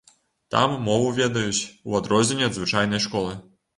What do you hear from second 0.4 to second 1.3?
Там мову